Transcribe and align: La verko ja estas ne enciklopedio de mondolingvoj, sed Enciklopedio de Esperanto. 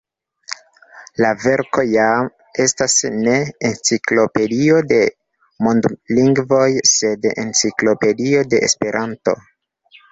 La 1.23 1.33
verko 1.43 1.83
ja 1.89 2.07
estas 2.65 2.95
ne 3.19 3.37
enciklopedio 3.71 4.81
de 4.95 5.01
mondolingvoj, 5.69 6.67
sed 6.97 7.33
Enciklopedio 7.47 8.47
de 8.57 8.67
Esperanto. 8.73 9.41